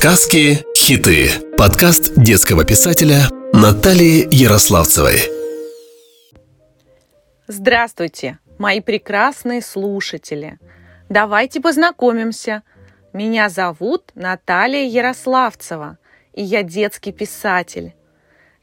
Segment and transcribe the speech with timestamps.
[0.00, 1.28] Сказки Хиты.
[1.58, 5.16] Подкаст детского писателя Натальи Ярославцевой.
[7.46, 10.58] Здравствуйте, мои прекрасные слушатели.
[11.10, 12.62] Давайте познакомимся.
[13.12, 15.98] Меня зовут Наталья Ярославцева,
[16.32, 17.92] и я детский писатель.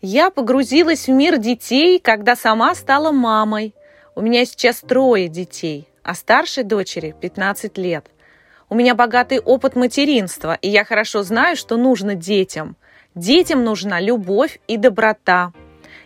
[0.02, 3.76] Я погрузилась в мир детей, когда сама стала мамой.
[4.16, 8.08] У меня сейчас трое детей, а старшей дочери 15 лет–
[8.70, 12.76] у меня богатый опыт материнства, и я хорошо знаю, что нужно детям.
[13.16, 15.54] Детям нужна любовь и доброта.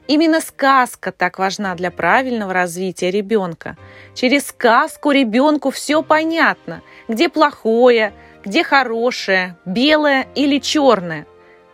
[0.08, 3.78] Именно сказка так важна для правильного развития ребенка.
[4.14, 8.14] Через сказку ребенку все понятно, где плохое,
[8.44, 11.26] где хорошее, белое или черное.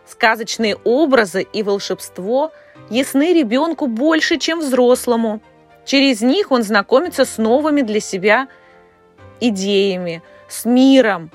[0.06, 2.50] Сказочные образы и волшебство
[2.88, 5.42] ясны ребенку больше, чем взрослому.
[5.84, 8.48] Через них он знакомится с новыми для себя
[9.38, 11.30] идеями– с миром.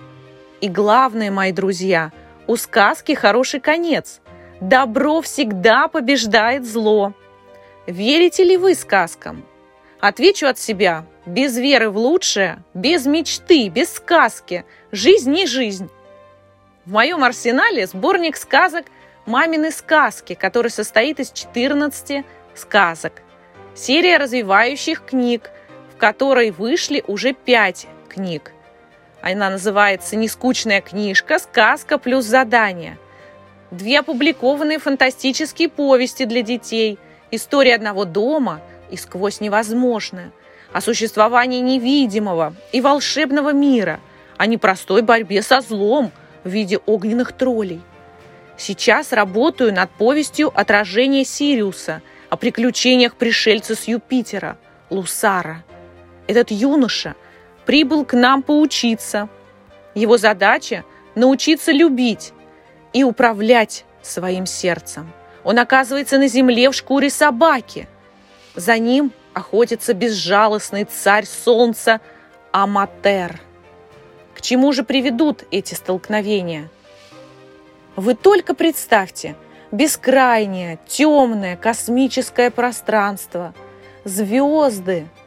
[0.62, 2.12] И главное, мои друзья,
[2.48, 4.22] у сказки хороший конец.
[4.60, 7.14] Добро всегда побеждает зло.
[7.86, 9.46] Верите ли вы сказкам?
[10.00, 11.06] Отвечу от себя.
[11.26, 14.66] Без веры в лучшее, без мечты, без сказки.
[14.92, 15.90] Жизнь не жизнь.
[16.86, 18.86] В моем арсенале сборник сказок
[19.26, 23.22] «Мамины сказки», который состоит из 14 сказок.
[23.74, 25.50] Серия развивающих книг,
[25.94, 28.52] в которой вышли уже 5 книг.
[29.24, 31.40] Она называется «Нескучная книжка.
[31.40, 32.98] Сказка плюс задание».
[33.72, 37.00] Две опубликованные фантастические повести для детей,
[37.32, 38.60] история одного дома
[38.92, 40.32] и сквозь невозможное,
[40.74, 44.02] о существовании невидимого и волшебного мира,
[44.38, 46.12] о непростой борьбе со злом
[46.44, 47.82] в виде огненных троллей.
[48.58, 54.58] Сейчас работаю над повестью «Отражение Сириуса» о приключениях пришельца с Юпитера,
[54.90, 55.64] Лусара.
[56.28, 57.16] Этот юноша–
[57.66, 59.30] прибыл к нам поучиться.
[59.96, 60.84] Его задача–
[61.16, 62.34] научиться любить
[62.94, 65.12] и управлять своим сердцем.
[65.44, 67.88] Он оказывается на земле в шкуре собаки.
[68.56, 72.02] За ним охотится безжалостный царь солнца
[72.52, 73.40] Аматер.
[74.36, 76.70] К чему же приведут эти столкновения?
[77.96, 79.36] Вы только представьте,
[79.72, 83.54] бескрайнее, темное космическое пространство,
[84.04, 85.08] звезды–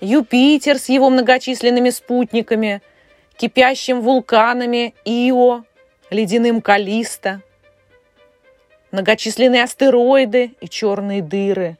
[0.00, 2.82] Юпитер с его многочисленными спутниками,
[3.36, 5.64] кипящим вулканами Ио,
[6.10, 7.42] ледяным Калиста,
[8.92, 11.76] многочисленные астероиды и черные дыры.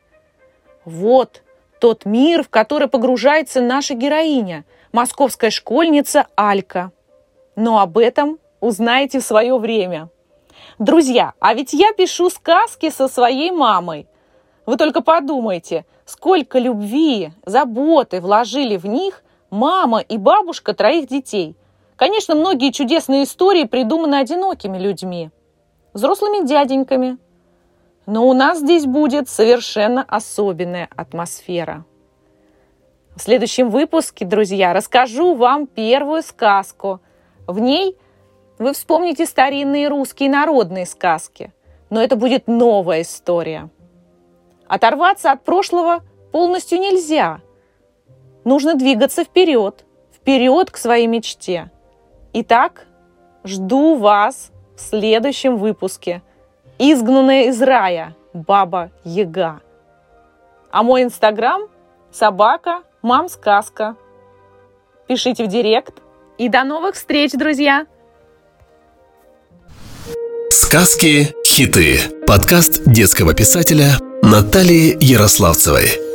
[0.84, 1.42] Вот
[1.78, 6.92] тот мир, в который погружается наша героиня, московская школьница Алька.
[7.56, 10.10] Но об этом узнаете в свое время.
[10.78, 14.06] Друзья, а ведь я пишу сказки со своей мамой.
[14.66, 21.56] Вы только подумайте, сколько любви, заботы вложили в них мама и бабушка троих детей.
[21.96, 25.30] Конечно, многие чудесные истории придуманы одинокими людьми,
[25.92, 27.18] взрослыми дяденьками.
[28.06, 31.84] Но у нас здесь будет совершенно особенная атмосфера.
[33.14, 37.00] В следующем выпуске, друзья, расскажу вам первую сказку.
[37.46, 37.96] В ней
[38.58, 41.52] вы вспомните старинные русские народные сказки,
[41.90, 43.68] но это будет новая история–
[44.70, 47.40] Оторваться от прошлого полностью нельзя.
[48.44, 51.72] Нужно двигаться вперед, вперед к своей мечте.
[52.34, 52.86] Итак,
[53.42, 56.22] жду вас в следующем выпуске.
[56.78, 59.60] Изгнанная из рая Баба Яга.
[60.70, 61.62] А мой инстаграм–
[62.12, 63.96] собака мам сказка.
[65.08, 65.94] Пишите в директ.
[66.38, 67.86] И до новых встреч, друзья!
[70.48, 71.98] Сказки Хиты.
[72.24, 73.96] Подкаст детского писателя
[74.30, 76.09] Натальи Ярославцевой.